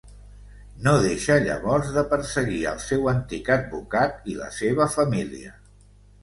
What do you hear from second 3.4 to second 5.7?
advocat i la seva família.